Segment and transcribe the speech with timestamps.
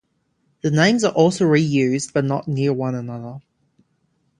[0.61, 3.39] The names are also reused, but not near one another.